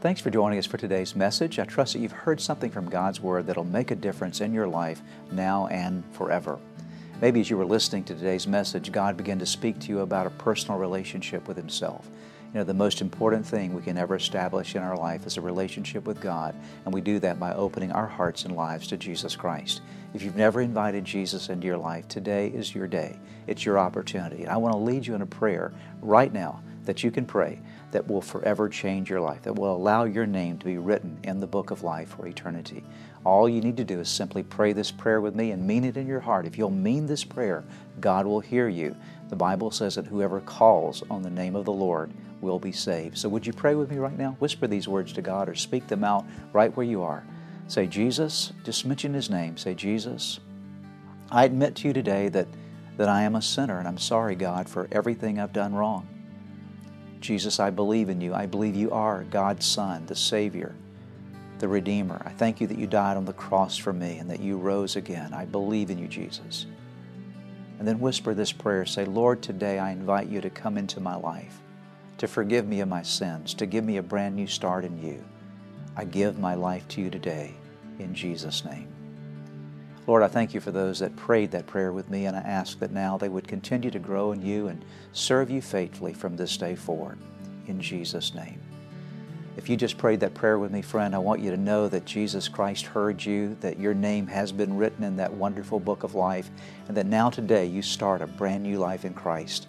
[0.00, 1.58] Thanks for joining us for today's message.
[1.58, 4.66] I trust that you've heard something from God's Word that'll make a difference in your
[4.66, 6.58] life now and forever.
[7.20, 10.26] Maybe as you were listening to today's message, God began to speak to you about
[10.26, 12.08] a personal relationship with Himself.
[12.52, 15.40] You know, the most important thing we can ever establish in our life is a
[15.40, 19.34] relationship with God, and we do that by opening our hearts and lives to Jesus
[19.34, 19.80] Christ.
[20.12, 23.18] If you've never invited Jesus into your life, today is your day.
[23.46, 24.46] It's your opportunity.
[24.46, 25.72] I want to lead you in a prayer
[26.02, 27.58] right now that you can pray
[27.90, 31.40] that will forever change your life, that will allow your name to be written in
[31.40, 32.84] the book of life for eternity.
[33.24, 35.96] All you need to do is simply pray this prayer with me and mean it
[35.96, 36.44] in your heart.
[36.44, 37.64] If you'll mean this prayer,
[37.98, 38.94] God will hear you.
[39.30, 42.12] The Bible says that whoever calls on the name of the Lord
[42.42, 43.16] will be saved.
[43.16, 44.36] So would you pray with me right now?
[44.38, 47.24] Whisper these words to God or speak them out right where you are.
[47.68, 49.56] Say, Jesus, just mention His name.
[49.56, 50.40] Say, Jesus,
[51.30, 52.48] I admit to you today that,
[52.98, 56.06] that I am a sinner and I'm sorry, God, for everything I've done wrong.
[57.20, 58.34] Jesus, I believe in you.
[58.34, 60.74] I believe you are God's Son, the Savior,
[61.60, 62.20] the Redeemer.
[62.26, 64.96] I thank you that you died on the cross for me and that you rose
[64.96, 65.32] again.
[65.32, 66.66] I believe in you, Jesus.
[67.78, 71.14] And then whisper this prayer say, Lord, today I invite you to come into my
[71.14, 71.61] life,
[72.18, 75.24] to forgive me of my sins, to give me a brand new start in you.
[75.96, 77.54] I give my life to you today
[77.98, 78.88] in Jesus' name.
[80.06, 82.78] Lord, I thank you for those that prayed that prayer with me, and I ask
[82.80, 86.56] that now they would continue to grow in you and serve you faithfully from this
[86.56, 87.18] day forward.
[87.68, 88.60] In Jesus' name.
[89.56, 92.06] If you just prayed that prayer with me, friend, I want you to know that
[92.06, 96.14] Jesus Christ heard you, that your name has been written in that wonderful book of
[96.14, 96.50] life,
[96.88, 99.68] and that now today you start a brand new life in Christ.